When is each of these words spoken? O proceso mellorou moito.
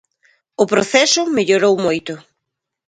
O 0.63 0.65
proceso 0.71 1.21
mellorou 1.37 1.75
moito. 1.85 2.13